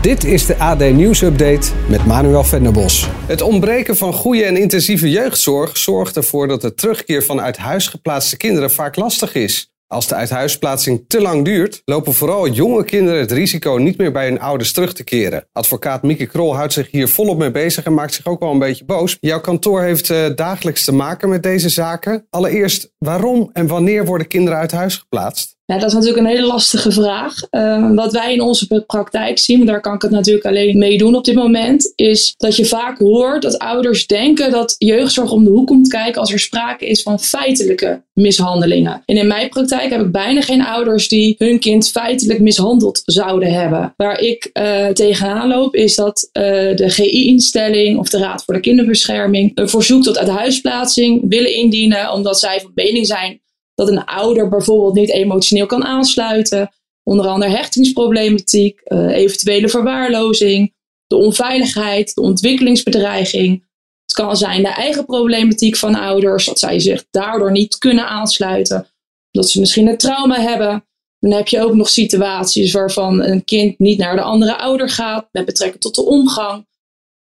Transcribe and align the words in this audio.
Dit 0.00 0.24
is 0.24 0.46
de 0.46 0.58
AD 0.58 0.78
Nieuws 0.78 1.22
Update 1.22 1.68
met 1.88 2.06
Manuel 2.06 2.44
Venderbos. 2.44 3.08
Het 3.26 3.40
ontbreken 3.40 3.96
van 3.96 4.12
goede 4.12 4.44
en 4.44 4.56
intensieve 4.56 5.10
jeugdzorg 5.10 5.76
zorgt 5.76 6.16
ervoor 6.16 6.48
dat 6.48 6.60
de 6.60 6.74
terugkeer 6.74 7.24
van 7.24 7.40
uit 7.40 7.56
huis 7.56 7.86
geplaatste 7.86 8.36
kinderen 8.36 8.70
vaak 8.70 8.96
lastig 8.96 9.34
is. 9.34 9.72
Als 9.86 10.06
de 10.06 10.14
uithuisplaatsing 10.14 11.04
te 11.08 11.20
lang 11.20 11.44
duurt, 11.44 11.82
lopen 11.84 12.14
vooral 12.14 12.48
jonge 12.48 12.84
kinderen 12.84 13.20
het 13.20 13.32
risico 13.32 13.76
niet 13.76 13.98
meer 13.98 14.12
bij 14.12 14.28
hun 14.28 14.40
ouders 14.40 14.72
terug 14.72 14.92
te 14.92 15.04
keren. 15.04 15.48
Advocaat 15.52 16.02
Mieke 16.02 16.26
Krol 16.26 16.56
houdt 16.56 16.72
zich 16.72 16.90
hier 16.90 17.08
volop 17.08 17.38
mee 17.38 17.50
bezig 17.50 17.84
en 17.84 17.94
maakt 17.94 18.14
zich 18.14 18.26
ook 18.26 18.40
wel 18.40 18.52
een 18.52 18.58
beetje 18.58 18.84
boos. 18.84 19.16
Jouw 19.20 19.40
kantoor 19.40 19.82
heeft 19.82 20.08
uh, 20.08 20.26
dagelijks 20.34 20.84
te 20.84 20.92
maken 20.92 21.28
met 21.28 21.42
deze 21.42 21.68
zaken. 21.68 22.26
Allereerst, 22.30 22.92
waarom 22.98 23.50
en 23.52 23.66
wanneer 23.66 24.04
worden 24.04 24.28
kinderen 24.28 24.58
uit 24.58 24.72
huis 24.72 24.96
geplaatst? 24.96 25.57
Ja, 25.72 25.78
dat 25.78 25.88
is 25.88 25.92
natuurlijk 25.92 26.20
een 26.20 26.32
hele 26.32 26.46
lastige 26.46 26.90
vraag. 26.90 27.34
Uh, 27.50 27.94
wat 27.94 28.12
wij 28.12 28.32
in 28.32 28.40
onze 28.40 28.84
praktijk 28.86 29.38
zien, 29.38 29.58
maar 29.58 29.66
daar 29.66 29.80
kan 29.80 29.94
ik 29.94 30.02
het 30.02 30.10
natuurlijk 30.10 30.46
alleen 30.46 30.78
mee 30.78 30.98
doen 30.98 31.14
op 31.14 31.24
dit 31.24 31.34
moment, 31.34 31.92
is 31.96 32.34
dat 32.36 32.56
je 32.56 32.64
vaak 32.64 32.98
hoort 32.98 33.42
dat 33.42 33.58
ouders 33.58 34.06
denken 34.06 34.50
dat 34.50 34.74
jeugdzorg 34.78 35.32
om 35.32 35.44
de 35.44 35.50
hoek 35.50 35.66
komt 35.66 35.88
kijken 35.88 36.20
als 36.20 36.32
er 36.32 36.38
sprake 36.38 36.86
is 36.86 37.02
van 37.02 37.20
feitelijke 37.20 38.02
mishandelingen. 38.12 39.02
En 39.04 39.16
in 39.16 39.26
mijn 39.26 39.48
praktijk 39.48 39.90
heb 39.90 40.00
ik 40.00 40.12
bijna 40.12 40.40
geen 40.40 40.64
ouders 40.64 41.08
die 41.08 41.34
hun 41.38 41.58
kind 41.58 41.90
feitelijk 41.90 42.40
mishandeld 42.40 43.02
zouden 43.04 43.52
hebben. 43.52 43.94
Waar 43.96 44.20
ik 44.20 44.50
uh, 44.52 44.86
tegenaan 44.86 45.48
loop 45.48 45.74
is 45.74 45.94
dat 45.94 46.30
uh, 46.32 46.42
de 46.76 46.88
GI-instelling 46.90 47.98
of 47.98 48.08
de 48.08 48.18
Raad 48.18 48.44
voor 48.44 48.54
de 48.54 48.60
Kinderbescherming 48.60 49.52
een 49.54 49.68
verzoek 49.68 50.02
tot 50.02 50.18
uithuisplaatsing 50.18 51.24
willen 51.28 51.54
indienen 51.54 52.12
omdat 52.12 52.38
zij 52.40 52.60
van 52.60 52.72
mening 52.74 53.06
zijn 53.06 53.40
dat 53.78 53.88
een 53.88 54.04
ouder 54.04 54.48
bijvoorbeeld 54.48 54.94
niet 54.94 55.10
emotioneel 55.10 55.66
kan 55.66 55.84
aansluiten. 55.84 56.70
Onder 57.02 57.26
andere 57.26 57.50
hechtingsproblematiek, 57.50 58.80
uh, 58.84 59.16
eventuele 59.16 59.68
verwaarlozing, 59.68 60.74
de 61.06 61.16
onveiligheid, 61.16 62.14
de 62.14 62.20
ontwikkelingsbedreiging. 62.20 63.66
Het 64.02 64.12
kan 64.12 64.36
zijn 64.36 64.62
de 64.62 64.68
eigen 64.68 65.04
problematiek 65.04 65.76
van 65.76 65.94
ouders, 65.94 66.44
dat 66.44 66.58
zij 66.58 66.78
zich 66.78 67.04
daardoor 67.10 67.50
niet 67.50 67.78
kunnen 67.78 68.08
aansluiten, 68.08 68.86
dat 69.30 69.50
ze 69.50 69.60
misschien 69.60 69.88
een 69.88 69.98
trauma 69.98 70.40
hebben. 70.40 70.84
Dan 71.18 71.32
heb 71.32 71.48
je 71.48 71.62
ook 71.62 71.74
nog 71.74 71.88
situaties 71.88 72.72
waarvan 72.72 73.22
een 73.22 73.44
kind 73.44 73.78
niet 73.78 73.98
naar 73.98 74.16
de 74.16 74.22
andere 74.22 74.56
ouder 74.56 74.88
gaat 74.88 75.28
met 75.32 75.44
betrekking 75.44 75.82
tot 75.82 75.94
de 75.94 76.04
omgang. 76.04 76.66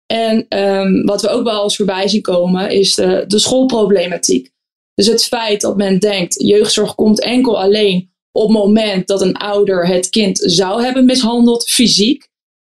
En 0.06 0.58
um, 0.58 1.06
wat 1.06 1.22
we 1.22 1.28
ook 1.28 1.44
wel 1.44 1.62
eens 1.62 1.76
voorbij 1.76 2.08
zien 2.08 2.22
komen 2.22 2.70
is 2.70 2.94
de, 2.94 3.24
de 3.26 3.38
schoolproblematiek. 3.38 4.56
Dus 4.98 5.06
het 5.06 5.24
feit 5.24 5.60
dat 5.60 5.76
men 5.76 5.98
denkt, 5.98 6.42
jeugdzorg 6.42 6.94
komt 6.94 7.20
enkel 7.20 7.60
alleen 7.60 8.10
op 8.32 8.48
het 8.48 8.58
moment 8.58 9.06
dat 9.06 9.22
een 9.22 9.36
ouder 9.36 9.86
het 9.86 10.08
kind 10.08 10.38
zou 10.38 10.82
hebben 10.82 11.04
mishandeld, 11.04 11.70
fysiek. 11.70 12.28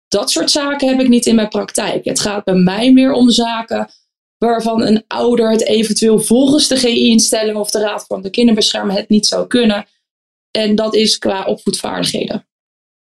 Dat 0.08 0.30
soort 0.30 0.50
zaken 0.50 0.88
heb 0.88 1.00
ik 1.00 1.08
niet 1.08 1.26
in 1.26 1.34
mijn 1.34 1.48
praktijk. 1.48 2.04
Het 2.04 2.20
gaat 2.20 2.44
bij 2.44 2.54
mij 2.54 2.92
meer 2.92 3.12
om 3.12 3.30
zaken 3.30 3.90
waarvan 4.38 4.82
een 4.82 5.04
ouder 5.06 5.50
het 5.50 5.66
eventueel 5.66 6.18
volgens 6.18 6.68
de 6.68 6.76
GI-instelling 6.76 7.56
of 7.56 7.70
de 7.70 7.80
Raad 7.80 8.04
van 8.06 8.22
de 8.22 8.30
Kinderbescherming 8.30 8.98
het 8.98 9.08
niet 9.08 9.26
zou 9.26 9.46
kunnen. 9.46 9.86
En 10.50 10.74
dat 10.74 10.94
is 10.94 11.18
qua 11.18 11.44
opvoedvaardigheden. 11.44 12.46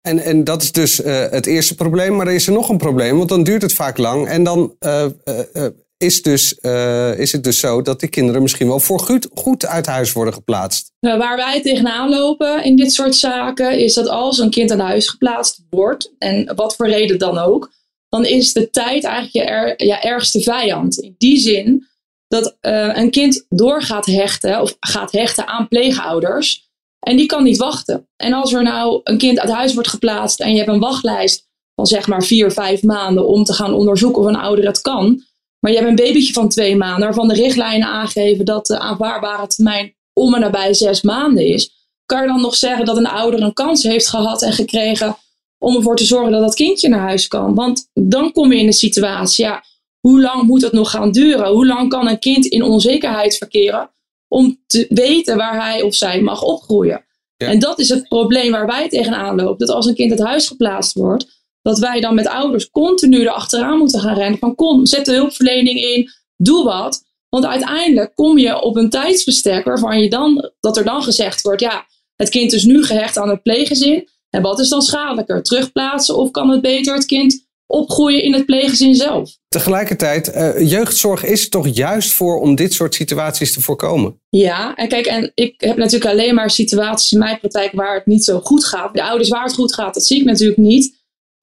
En, 0.02 0.20
en 0.20 0.44
dat 0.44 0.62
is 0.62 0.72
dus 0.72 1.00
uh, 1.00 1.30
het 1.30 1.46
eerste 1.46 1.76
probleem. 1.76 2.16
Maar 2.16 2.28
er 2.28 2.34
is 2.34 2.48
er 2.48 2.54
nog 2.54 2.70
een 2.70 2.78
probleem, 2.78 3.18
want 3.18 3.30
dan 3.30 3.44
duurt 3.44 3.62
het 3.62 3.74
vaak 3.74 3.98
lang. 3.98 4.28
En 4.28 4.44
dan 4.44 4.76
uh, 4.80 5.06
uh, 5.26 5.68
is, 5.98 6.22
dus, 6.22 6.58
uh, 6.62 7.20
is 7.20 7.32
het 7.32 7.44
dus 7.44 7.60
zo 7.60 7.82
dat 7.82 8.00
die 8.00 8.10
kinderen 8.10 8.42
misschien 8.42 8.68
wel 8.68 8.80
voor 8.80 9.00
goed, 9.00 9.28
goed 9.34 9.66
uit 9.66 9.86
huis 9.86 10.14
worden 10.14 10.34
geplaatst. 10.34 10.92
Waar 11.00 11.36
wij 11.36 11.62
tegenaan 11.62 12.10
lopen 12.10 12.64
in 12.64 12.76
dit 12.76 12.94
soort 12.94 13.16
zaken 13.16 13.80
is 13.80 13.94
dat 13.94 14.08
als 14.08 14.38
een 14.38 14.50
kind 14.50 14.72
aan 14.72 14.80
huis 14.80 15.10
geplaatst 15.10 15.62
wordt, 15.70 16.14
en 16.18 16.56
wat 16.56 16.76
voor 16.76 16.88
reden 16.88 17.20
dan 17.20 17.38
ook, 17.38 17.72
dan 18.10 18.26
is 18.26 18.54
de 18.54 18.70
tijd 18.70 19.04
eigenlijk 19.04 19.78
je, 19.78 19.86
je 19.86 19.94
ergste 19.94 20.42
vijand. 20.42 20.98
In 20.98 21.16
die 21.18 21.38
zin 21.38 21.88
dat 22.28 22.58
uh, 22.62 22.98
een 22.98 23.12
kind 23.12 23.46
doorgaat 23.50 24.06
hechten 24.06 24.62
of 24.62 24.76
gaat 24.80 25.12
hechten 25.12 25.48
aan 25.48 25.68
pleegouders. 25.68 26.66
En 27.00 27.18
die 27.18 27.26
kan 27.26 27.44
niet 27.44 27.58
wachten. 27.58 28.08
En 28.16 28.34
als 28.34 28.54
er 28.54 28.64
nou 28.64 29.02
een 29.04 29.18
kind 29.18 29.40
uit 29.40 29.52
huis 29.52 29.74
wordt 29.74 29.90
geplaatst 29.90 30.40
en 30.40 30.52
je 30.52 30.58
hebt 30.58 30.70
een 30.70 30.80
wachtlijst 30.80 31.48
van 31.76 31.86
zeg 31.86 32.08
maar 32.08 32.24
vier, 32.24 32.52
vijf 32.52 32.84
maanden 32.84 33.28
om 33.28 33.44
te 33.44 33.54
gaan 33.54 33.74
onderzoeken 33.74 34.22
of 34.22 34.28
een 34.28 34.36
ouder 34.36 34.66
het 34.66 34.82
kan, 34.82 35.24
maar 35.68 35.76
je 35.76 35.82
hebt 35.82 36.00
een 36.00 36.06
babytje 36.06 36.34
van 36.34 36.50
twee 36.50 36.76
maanden, 36.76 37.04
waarvan 37.04 37.28
de 37.28 37.34
richtlijnen 37.34 37.88
aangeven 37.88 38.46
dat 38.46 38.66
de 38.66 38.80
aanvaardbare 38.80 39.48
termijn 39.48 39.96
om 40.14 40.34
en 40.34 40.40
nabij 40.40 40.74
zes 40.74 41.02
maanden 41.02 41.46
is. 41.46 41.72
Kan 42.06 42.22
je 42.22 42.28
dan 42.28 42.42
nog 42.42 42.56
zeggen 42.56 42.86
dat 42.86 42.98
een 42.98 43.08
ouder 43.08 43.42
een 43.42 43.54
kans 43.54 43.84
heeft 43.84 44.08
gehad 44.08 44.42
en 44.42 44.54
gekregen 44.54 45.18
om 45.58 45.76
ervoor 45.76 45.96
te 45.96 46.06
zorgen 46.06 46.32
dat 46.32 46.42
dat 46.42 46.56
kindje 46.56 46.90
naar 46.90 47.00
huis 47.00 47.28
kan? 47.28 47.56
Want 47.56 47.90
dan 47.94 48.32
kom 48.32 48.52
je 48.52 48.60
in 48.60 48.66
de 48.66 48.72
situatie, 48.72 49.46
ja, 49.46 49.64
hoe 50.00 50.22
lang 50.22 50.44
moet 50.44 50.62
het 50.62 50.72
nog 50.72 50.92
gaan 50.92 51.12
duren? 51.12 51.48
Hoe 51.48 51.66
lang 51.66 51.90
kan 51.90 52.08
een 52.08 52.20
kind 52.20 52.46
in 52.46 52.64
onzekerheid 52.64 53.38
verkeren 53.38 53.90
om 54.28 54.60
te 54.68 54.86
weten 54.90 55.38
waar 55.38 55.66
hij 55.66 55.82
of 55.82 55.96
zij 55.96 56.22
mag 56.22 56.42
opgroeien? 56.42 57.06
Ja. 57.38 57.48
En 57.48 57.60
dat 57.60 57.80
is 57.80 57.90
het 57.90 58.08
probleem 58.08 58.52
waar 58.52 58.68
wij 58.68 58.90
tegenaan 58.90 59.36
lopen. 59.36 59.68
Dat 59.68 59.76
als 59.76 59.86
een 59.86 59.96
kind 59.96 60.12
uit 60.12 60.24
huis 60.24 60.48
geplaatst 60.48 60.94
wordt, 60.94 61.37
dat 61.68 61.80
wij 61.80 62.00
dan 62.00 62.16
met 62.16 62.28
ouders 62.28 62.70
continu 62.70 63.20
erachteraan 63.20 63.78
moeten 63.78 64.00
gaan 64.00 64.16
rennen. 64.16 64.40
Van 64.40 64.56
kom, 64.56 64.86
zet 64.86 65.06
de 65.06 65.14
hulpverlening 65.14 65.80
in, 65.80 66.10
doe 66.36 66.64
wat. 66.64 67.04
Want 67.30 67.46
uiteindelijk 67.46 68.16
kom 68.16 68.38
je 68.38 68.62
op 68.62 68.76
een 68.76 68.90
tijdsbestek 68.90 69.66
waarvan 69.66 70.00
je 70.00 70.10
dan, 70.10 70.52
dat 70.60 70.78
er 70.78 70.84
dan 70.84 71.04
gezegd 71.04 71.42
wordt, 71.42 71.62
ja, 71.62 71.86
het 72.16 72.30
kind 72.30 72.54
is 72.54 72.64
nu 72.64 72.84
gehecht 72.84 73.18
aan 73.18 73.30
het 73.30 73.42
pleeggezin. 73.42 74.08
En 74.30 74.42
wat 74.42 74.60
is 74.60 74.70
dan 74.70 74.82
schadelijker? 74.82 75.44
Terugplaatsen 75.44 76.18
of 76.18 76.32
kan 76.32 76.50
het 76.50 76.62
beter 76.62 76.94
het 76.94 77.06
kind 77.06 77.46
opgroeien 77.66 78.24
in 78.24 78.34
het 78.34 78.46
pleeggezin 78.46 78.96
zelf? 78.96 79.38
Tegelijkertijd, 79.48 80.36
uh, 80.36 80.70
jeugdzorg 80.70 81.26
is 81.26 81.50
toch 81.50 81.68
juist 81.68 82.12
voor 82.12 82.40
om 82.40 82.56
dit 82.56 82.74
soort 82.74 82.96
situaties 82.96 83.54
te 83.54 83.62
voorkomen? 83.62 84.22
Ja, 84.30 84.76
en 84.76 84.88
kijk, 84.88 85.06
en 85.06 85.32
ik 85.34 85.54
heb 85.58 85.78
natuurlijk 85.78 86.12
alleen 86.12 86.36
maar 86.36 86.50
situaties 86.50 87.12
in 87.12 87.20
mijn 87.20 87.40
praktijk 87.40 87.72
waar 87.72 87.96
het 87.96 88.06
niet 88.06 88.24
zo 88.24 88.40
goed 88.40 88.66
gaat. 88.66 88.94
De 88.94 89.04
ouders 89.04 89.30
waar 89.30 89.44
het 89.44 89.54
goed 89.54 89.74
gaat, 89.74 89.94
dat 89.94 90.06
zie 90.06 90.20
ik 90.20 90.26
natuurlijk 90.26 90.60
niet. 90.60 90.97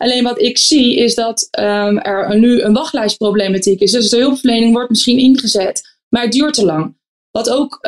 Alleen 0.05 0.25
wat 0.25 0.41
ik 0.41 0.59
zie 0.59 0.97
is 0.97 1.15
dat 1.15 1.49
um, 1.59 1.99
er 1.99 2.39
nu 2.39 2.61
een 2.61 2.73
wachtlijstproblematiek 2.73 3.81
is. 3.81 3.91
Dus 3.91 4.09
de 4.09 4.17
hulpverlening 4.17 4.73
wordt 4.73 4.91
misschien 4.91 5.19
ingezet, 5.19 5.97
maar 6.09 6.23
het 6.23 6.33
duurt 6.33 6.55
te 6.55 6.65
lang. 6.65 6.97
Wat 7.31 7.51
ook 7.51 7.79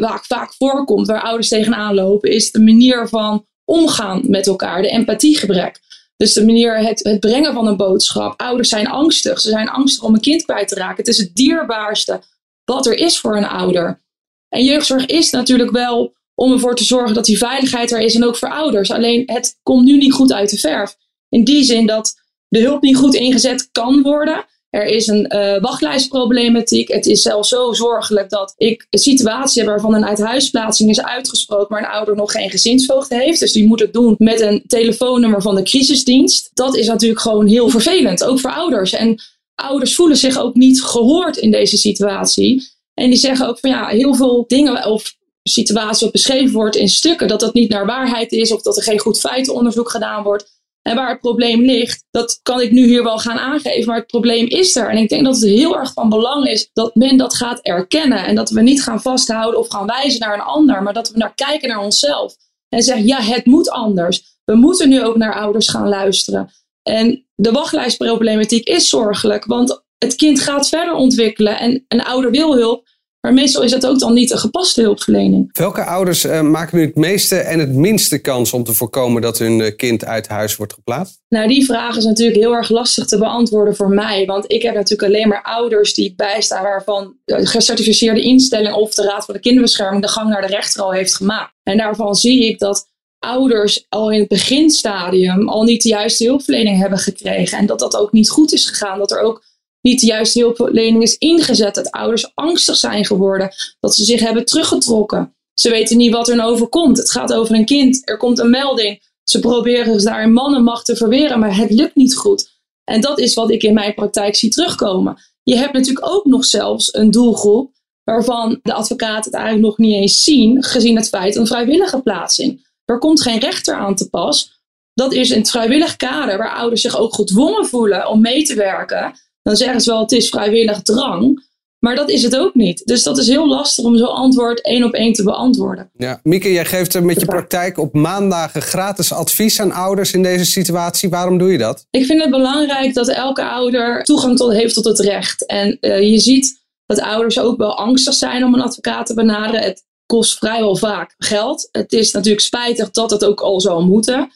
vaak, 0.00 0.24
vaak 0.24 0.54
voorkomt, 0.54 1.06
waar 1.06 1.22
ouders 1.22 1.48
tegenaan 1.48 1.94
lopen, 1.94 2.30
is 2.30 2.50
de 2.50 2.60
manier 2.60 3.08
van 3.08 3.46
omgaan 3.64 4.22
met 4.26 4.46
elkaar, 4.46 4.82
de 4.82 4.88
empathiegebrek. 4.88 5.80
Dus 6.16 6.32
de 6.32 6.44
manier, 6.44 6.78
het, 6.78 7.04
het 7.04 7.20
brengen 7.20 7.54
van 7.54 7.66
een 7.66 7.76
boodschap. 7.76 8.40
Ouders 8.40 8.68
zijn 8.68 8.88
angstig. 8.88 9.40
Ze 9.40 9.48
zijn 9.48 9.68
angstig 9.68 10.04
om 10.04 10.14
een 10.14 10.20
kind 10.20 10.44
kwijt 10.44 10.68
te 10.68 10.74
raken. 10.74 10.96
Het 10.96 11.08
is 11.08 11.18
het 11.18 11.34
dierbaarste 11.34 12.20
wat 12.64 12.86
er 12.86 12.94
is 12.94 13.18
voor 13.18 13.36
een 13.36 13.48
ouder. 13.48 14.02
En 14.48 14.64
jeugdzorg 14.64 15.06
is 15.06 15.30
natuurlijk 15.30 15.70
wel 15.70 16.14
om 16.34 16.52
ervoor 16.52 16.74
te 16.74 16.84
zorgen 16.84 17.14
dat 17.14 17.24
die 17.24 17.38
veiligheid 17.38 17.92
er 17.92 18.00
is 18.00 18.14
en 18.14 18.24
ook 18.24 18.36
voor 18.36 18.50
ouders. 18.50 18.90
Alleen 18.90 19.22
het 19.26 19.58
komt 19.62 19.84
nu 19.84 19.96
niet 19.96 20.12
goed 20.12 20.32
uit 20.32 20.50
de 20.50 20.58
verf. 20.58 20.96
In 21.28 21.44
die 21.44 21.64
zin 21.64 21.86
dat 21.86 22.14
de 22.48 22.60
hulp 22.60 22.82
niet 22.82 22.96
goed 22.96 23.14
ingezet 23.14 23.68
kan 23.72 24.02
worden. 24.02 24.44
Er 24.70 24.84
is 24.84 25.06
een 25.06 25.32
uh, 25.34 25.60
wachtlijstproblematiek. 25.60 26.88
Het 26.88 27.06
is 27.06 27.22
zelfs 27.22 27.48
zo 27.48 27.72
zorgelijk 27.72 28.30
dat 28.30 28.54
ik 28.56 28.86
een 28.90 28.98
situatie 28.98 29.62
heb 29.62 29.70
waarvan 29.70 29.94
een 29.94 30.06
uithuisplaatsing 30.06 30.90
is 30.90 31.02
uitgesproken, 31.02 31.66
maar 31.68 31.82
een 31.82 31.94
ouder 31.94 32.16
nog 32.16 32.32
geen 32.32 32.50
gezinsvoogd 32.50 33.08
heeft. 33.08 33.40
Dus 33.40 33.52
die 33.52 33.66
moet 33.66 33.80
het 33.80 33.92
doen 33.92 34.14
met 34.18 34.40
een 34.40 34.62
telefoonnummer 34.66 35.42
van 35.42 35.54
de 35.54 35.62
crisisdienst. 35.62 36.50
Dat 36.54 36.76
is 36.76 36.86
natuurlijk 36.86 37.20
gewoon 37.20 37.46
heel 37.46 37.68
vervelend, 37.68 38.24
ook 38.24 38.40
voor 38.40 38.52
ouders. 38.52 38.92
En 38.92 39.22
ouders 39.54 39.94
voelen 39.94 40.16
zich 40.16 40.38
ook 40.38 40.54
niet 40.54 40.82
gehoord 40.82 41.36
in 41.36 41.50
deze 41.50 41.76
situatie. 41.76 42.62
En 42.94 43.10
die 43.10 43.18
zeggen 43.18 43.48
ook 43.48 43.58
van 43.58 43.70
ja, 43.70 43.86
heel 43.86 44.14
veel 44.14 44.44
dingen 44.46 44.86
of 44.86 45.14
situaties 45.42 46.02
wat 46.02 46.12
beschreven 46.12 46.52
wordt 46.52 46.76
in 46.76 46.88
stukken, 46.88 47.28
dat 47.28 47.40
dat 47.40 47.54
niet 47.54 47.70
naar 47.70 47.86
waarheid 47.86 48.32
is 48.32 48.52
of 48.52 48.62
dat 48.62 48.76
er 48.76 48.82
geen 48.82 48.98
goed 48.98 49.20
feitenonderzoek 49.20 49.90
gedaan 49.90 50.22
wordt. 50.22 50.55
En 50.86 50.94
waar 50.94 51.10
het 51.10 51.20
probleem 51.20 51.60
ligt, 51.60 52.04
dat 52.10 52.40
kan 52.42 52.60
ik 52.60 52.70
nu 52.70 52.86
hier 52.86 53.02
wel 53.02 53.18
gaan 53.18 53.38
aangeven, 53.38 53.86
maar 53.86 53.96
het 53.96 54.06
probleem 54.06 54.46
is 54.46 54.76
er. 54.76 54.90
En 54.90 54.96
ik 54.96 55.08
denk 55.08 55.24
dat 55.24 55.34
het 55.34 55.44
heel 55.44 55.78
erg 55.78 55.92
van 55.92 56.08
belang 56.08 56.48
is 56.48 56.70
dat 56.72 56.94
men 56.94 57.16
dat 57.16 57.34
gaat 57.34 57.60
erkennen. 57.60 58.24
En 58.24 58.34
dat 58.34 58.50
we 58.50 58.62
niet 58.62 58.82
gaan 58.82 59.02
vasthouden 59.02 59.60
of 59.60 59.68
gaan 59.68 59.86
wijzen 59.86 60.20
naar 60.20 60.34
een 60.34 60.40
ander, 60.40 60.82
maar 60.82 60.92
dat 60.92 61.10
we 61.10 61.18
naar 61.18 61.34
kijken 61.34 61.68
naar 61.68 61.84
onszelf. 61.84 62.34
En 62.68 62.82
zeggen, 62.82 63.06
ja, 63.06 63.20
het 63.20 63.46
moet 63.46 63.70
anders. 63.70 64.22
We 64.44 64.54
moeten 64.54 64.88
nu 64.88 65.04
ook 65.04 65.16
naar 65.16 65.34
ouders 65.34 65.68
gaan 65.68 65.88
luisteren. 65.88 66.50
En 66.82 67.26
de 67.34 67.52
wachtlijstproblematiek 67.52 68.68
is 68.68 68.88
zorgelijk, 68.88 69.44
want 69.44 69.84
het 69.98 70.14
kind 70.14 70.40
gaat 70.40 70.68
verder 70.68 70.94
ontwikkelen 70.94 71.58
en 71.58 71.84
een 71.88 72.02
ouder 72.02 72.30
wil 72.30 72.56
hulp, 72.56 72.88
Maar 73.26 73.34
meestal 73.34 73.62
is 73.62 73.70
dat 73.70 73.86
ook 73.86 73.98
dan 73.98 74.14
niet 74.14 74.30
een 74.30 74.38
gepaste 74.38 74.80
hulpverlening. 74.80 75.48
Welke 75.52 75.84
ouders 75.84 76.24
uh, 76.24 76.40
maken 76.40 76.78
nu 76.78 76.84
het 76.84 76.94
meeste 76.94 77.36
en 77.36 77.58
het 77.58 77.72
minste 77.72 78.18
kans 78.18 78.52
om 78.52 78.64
te 78.64 78.72
voorkomen 78.72 79.22
dat 79.22 79.38
hun 79.38 79.58
uh, 79.58 79.76
kind 79.76 80.04
uit 80.04 80.28
huis 80.28 80.56
wordt 80.56 80.72
geplaatst? 80.72 81.22
Nou, 81.28 81.48
die 81.48 81.64
vraag 81.64 81.96
is 81.96 82.04
natuurlijk 82.04 82.38
heel 82.38 82.52
erg 82.52 82.68
lastig 82.68 83.06
te 83.06 83.18
beantwoorden 83.18 83.76
voor 83.76 83.88
mij. 83.88 84.26
Want 84.26 84.52
ik 84.52 84.62
heb 84.62 84.74
natuurlijk 84.74 85.02
alleen 85.02 85.28
maar 85.28 85.42
ouders 85.42 85.94
die 85.94 86.04
ik 86.04 86.16
bijsta 86.16 86.62
waarvan 86.62 87.16
de 87.24 87.46
gecertificeerde 87.46 88.20
instelling 88.20 88.74
of 88.74 88.94
de 88.94 89.02
Raad 89.02 89.24
voor 89.24 89.34
de 89.34 89.40
Kinderbescherming 89.40 90.02
de 90.02 90.08
gang 90.08 90.28
naar 90.28 90.40
de 90.40 90.54
rechter 90.54 90.82
al 90.82 90.92
heeft 90.92 91.14
gemaakt. 91.14 91.54
En 91.62 91.76
daarvan 91.76 92.14
zie 92.14 92.46
ik 92.46 92.58
dat 92.58 92.86
ouders 93.18 93.86
al 93.88 94.10
in 94.10 94.18
het 94.18 94.28
beginstadium 94.28 95.48
al 95.48 95.62
niet 95.62 95.82
de 95.82 95.88
juiste 95.88 96.24
hulpverlening 96.24 96.78
hebben 96.78 96.98
gekregen. 96.98 97.58
En 97.58 97.66
dat 97.66 97.78
dat 97.78 97.96
ook 97.96 98.12
niet 98.12 98.30
goed 98.30 98.52
is 98.52 98.66
gegaan. 98.66 98.98
Dat 98.98 99.10
er 99.10 99.20
ook 99.20 99.44
niet 99.86 100.00
de 100.00 100.06
juiste 100.06 100.38
hulpverlening 100.38 101.02
is 101.02 101.18
ingezet. 101.18 101.74
Dat 101.74 101.90
ouders 101.90 102.34
angstig 102.34 102.76
zijn 102.76 103.04
geworden. 103.04 103.54
Dat 103.80 103.94
ze 103.94 104.04
zich 104.04 104.20
hebben 104.20 104.44
teruggetrokken. 104.44 105.34
Ze 105.54 105.70
weten 105.70 105.96
niet 105.96 106.12
wat 106.12 106.28
er 106.28 106.36
nou 106.36 106.52
overkomt. 106.52 106.96
Het 106.96 107.10
gaat 107.10 107.32
over 107.32 107.54
een 107.54 107.64
kind. 107.64 108.08
Er 108.08 108.16
komt 108.16 108.38
een 108.38 108.50
melding. 108.50 109.02
Ze 109.24 109.40
proberen 109.40 110.04
daar 110.04 110.22
in 110.22 110.32
mannenmacht 110.32 110.84
te 110.84 110.96
verweren, 110.96 111.38
maar 111.38 111.56
het 111.56 111.70
lukt 111.70 111.94
niet 111.94 112.16
goed. 112.16 112.48
En 112.84 113.00
dat 113.00 113.18
is 113.18 113.34
wat 113.34 113.50
ik 113.50 113.62
in 113.62 113.74
mijn 113.74 113.94
praktijk 113.94 114.36
zie 114.36 114.50
terugkomen. 114.50 115.16
Je 115.42 115.56
hebt 115.56 115.72
natuurlijk 115.72 116.06
ook 116.06 116.24
nog 116.24 116.44
zelfs 116.44 116.94
een 116.94 117.10
doelgroep 117.10 117.72
waarvan 118.04 118.58
de 118.62 118.72
advocaten 118.72 119.24
het 119.24 119.34
eigenlijk 119.34 119.64
nog 119.64 119.78
niet 119.78 119.94
eens 119.94 120.22
zien, 120.22 120.64
gezien 120.64 120.96
het 120.96 121.08
feit 121.08 121.36
een 121.36 121.46
vrijwillige 121.46 122.02
plaatsing. 122.02 122.66
Er 122.84 122.98
komt 122.98 123.22
geen 123.22 123.38
rechter 123.38 123.74
aan 123.74 123.94
te 123.94 124.08
pas. 124.08 124.60
Dat 124.94 125.12
is 125.12 125.34
het 125.34 125.50
vrijwillig 125.50 125.96
kader 125.96 126.38
waar 126.38 126.54
ouders 126.54 126.80
zich 126.80 126.98
ook 126.98 127.14
gedwongen 127.14 127.66
voelen 127.66 128.08
om 128.08 128.20
mee 128.20 128.42
te 128.42 128.54
werken. 128.54 129.14
Dan 129.46 129.56
zeggen 129.56 129.80
ze 129.80 129.90
wel 129.90 130.00
het 130.00 130.12
is 130.12 130.28
vrijwillig 130.28 130.82
drang. 130.82 131.44
Maar 131.78 131.94
dat 131.94 132.10
is 132.10 132.22
het 132.22 132.36
ook 132.36 132.54
niet. 132.54 132.82
Dus 132.84 133.02
dat 133.02 133.18
is 133.18 133.28
heel 133.28 133.48
lastig 133.48 133.84
om 133.84 133.96
zo'n 133.96 134.14
antwoord 134.14 134.62
één 134.62 134.84
op 134.84 134.92
één 134.92 135.12
te 135.12 135.22
beantwoorden. 135.22 135.90
Ja, 135.92 136.20
Mieke, 136.22 136.52
jij 136.52 136.64
geeft 136.64 137.00
met 137.00 137.20
je 137.20 137.26
praktijk 137.26 137.78
op 137.78 137.94
maandagen 137.94 138.62
gratis 138.62 139.12
advies 139.12 139.60
aan 139.60 139.72
ouders 139.72 140.12
in 140.12 140.22
deze 140.22 140.44
situatie. 140.44 141.08
Waarom 141.10 141.38
doe 141.38 141.52
je 141.52 141.58
dat? 141.58 141.86
Ik 141.90 142.04
vind 142.04 142.22
het 142.22 142.30
belangrijk 142.30 142.94
dat 142.94 143.08
elke 143.08 143.44
ouder 143.44 144.02
toegang 144.04 144.36
tot, 144.36 144.52
heeft 144.52 144.74
tot 144.74 144.84
het 144.84 144.98
recht. 144.98 145.46
En 145.46 145.78
uh, 145.80 146.10
je 146.10 146.18
ziet 146.18 146.64
dat 146.86 147.00
ouders 147.00 147.38
ook 147.38 147.56
wel 147.56 147.76
angstig 147.76 148.14
zijn 148.14 148.44
om 148.44 148.54
een 148.54 148.62
advocaat 148.62 149.06
te 149.06 149.14
benaderen. 149.14 149.62
Het 149.62 149.84
kost 150.06 150.38
vrijwel 150.38 150.76
vaak 150.76 151.14
geld. 151.18 151.68
Het 151.72 151.92
is 151.92 152.12
natuurlijk 152.12 152.44
spijtig 152.44 152.90
dat 152.90 153.10
het 153.10 153.24
ook 153.24 153.40
al 153.40 153.60
zou 153.60 153.84
moeten. 153.84 154.30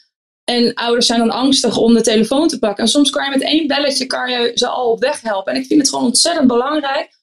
En 0.51 0.75
ouders 0.75 1.07
zijn 1.07 1.19
dan 1.19 1.31
angstig 1.31 1.77
om 1.77 1.95
de 1.95 2.01
telefoon 2.01 2.49
te 2.49 2.59
pakken. 2.59 2.85
En 2.85 2.91
soms 2.91 3.11
kan 3.11 3.25
je 3.25 3.31
met 3.31 3.43
één 3.43 3.67
belletje 3.67 4.07
kan 4.07 4.31
je 4.31 4.53
ze 4.55 4.69
al 4.69 4.91
op 4.91 5.01
weg 5.01 5.21
helpen. 5.21 5.53
En 5.53 5.61
ik 5.61 5.67
vind 5.67 5.81
het 5.81 5.89
gewoon 5.89 6.05
ontzettend 6.05 6.47
belangrijk 6.47 7.19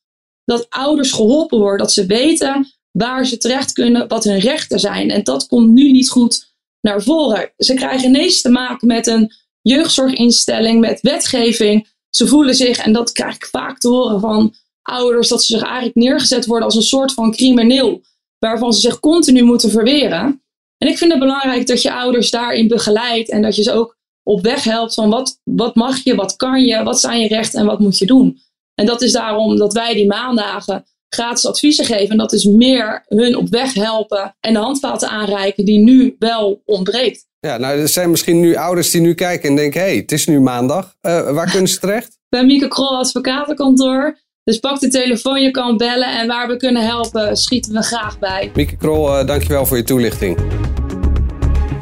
dat 0.46 0.66
ouders 0.70 1.12
geholpen 1.12 1.60
worden. 1.60 1.78
Dat 1.78 1.94
ze 1.94 2.06
weten 2.06 2.68
waar 2.92 3.26
ze 3.26 3.38
terecht 3.38 3.72
kunnen, 3.72 4.08
wat 4.08 4.24
hun 4.24 4.40
rechten 4.40 4.80
zijn. 4.80 5.10
En 5.10 5.24
dat 5.24 5.48
komt 5.48 5.70
nu 5.70 5.92
niet 5.92 6.10
goed 6.10 6.54
naar 6.82 7.02
voren. 7.02 7.52
Ze 7.58 7.74
krijgen 7.74 8.08
ineens 8.08 8.42
te 8.42 8.50
maken 8.50 8.88
met 8.88 9.08
een 9.08 9.34
jeugdzorginstelling, 9.62 10.80
met 10.80 11.02
wetgeving. 11.02 11.88
Ze 12.10 12.28
voelen 12.28 12.56
zich, 12.56 12.78
en 12.78 12.94
dat 12.94 13.12
krijg 13.12 13.36
ik 13.36 13.46
vaak 13.46 13.80
te 13.80 13.88
horen 13.88 14.20
van 14.20 14.54
ouders, 14.82 15.28
dat 15.28 15.44
ze 15.44 15.54
zich 15.54 15.66
eigenlijk 15.66 15.96
neergezet 15.96 16.46
worden 16.46 16.66
als 16.66 16.76
een 16.76 16.82
soort 16.82 17.14
van 17.14 17.32
crimineel 17.32 18.02
waarvan 18.40 18.74
ze 18.74 18.80
zich 18.80 19.00
continu 19.00 19.44
moeten 19.44 19.70
verweren. 19.70 20.42
En 20.78 20.88
ik 20.88 20.98
vind 20.98 21.12
het 21.12 21.20
belangrijk 21.20 21.68
dat 21.68 21.82
je 21.82 21.94
ouders 21.94 22.30
daarin 22.30 22.68
begeleidt 22.68 23.30
en 23.30 23.42
dat 23.42 23.56
je 23.56 23.64
ze 23.64 23.72
ook 23.72 23.98
op 24.24 24.42
weg 24.42 24.64
helpt 24.64 24.94
van 24.94 25.10
wat, 25.10 25.42
wat 25.44 25.76
mag 25.76 26.04
je, 26.04 26.16
wat 26.16 26.36
kan 26.36 26.66
je, 26.66 26.84
wat 26.84 27.00
zijn 27.00 27.20
je 27.20 27.28
rechten 27.28 27.60
en 27.60 27.66
wat 27.66 27.80
moet 27.80 27.98
je 27.98 28.06
doen. 28.06 28.40
En 28.76 28.86
dat 28.86 29.02
is 29.02 29.12
daarom 29.12 29.58
dat 29.58 29.74
wij 29.74 29.94
die 29.94 30.08
maandagen 30.08 30.86
gratis 31.10 31.46
adviezen 31.46 31.86
geven. 31.86 32.10
En 32.10 32.18
dat 32.18 32.34
is 32.34 32.44
meer 32.44 33.04
hun 33.08 33.36
op 33.36 33.50
weg 33.50 33.74
helpen 33.74 34.36
en 34.40 34.54
de 34.54 34.60
handvaten 34.60 35.10
aanreiken 35.10 35.66
die 35.66 35.80
nu 35.80 36.16
wel 36.20 36.62
ontbreekt. 36.66 37.26
Ja, 37.40 37.58
nou, 37.58 37.80
er 37.80 37.88
zijn 37.88 38.10
misschien 38.10 38.40
nu 38.40 38.56
ouders 38.56 38.92
die 38.92 39.02
nu 39.02 39.14
kijken 39.14 39.50
en 39.50 39.56
denken: 39.56 39.82
hé, 39.82 39.88
hey, 39.88 39.96
het 39.96 40.12
is 40.12 40.28
nu 40.28 40.40
maandag. 40.40 40.96
Uh, 41.02 41.32
waar 41.32 41.52
kunnen 41.52 41.70
ze 41.70 41.80
terecht? 41.80 42.20
Bij 42.30 42.46
Mieke 42.46 42.68
Krol 42.68 42.98
Advocatenkantoor. 42.98 44.18
Dus 44.48 44.60
pak 44.60 44.80
de 44.80 44.88
telefoon, 44.88 45.42
je 45.42 45.52
kan 45.52 45.78
bellen 45.78 46.20
en 46.20 46.28
waar 46.28 46.48
we 46.48 46.58
kunnen 46.58 46.86
helpen, 46.86 47.38
schieten 47.38 47.74
we 47.74 47.82
graag 47.82 48.20
bij. 48.20 48.52
Mieke 48.56 48.76
Krol, 48.76 49.20
uh, 49.20 49.26
dankjewel 49.26 49.66
voor 49.66 49.78
je 49.78 49.84
toelichting. 49.84 50.38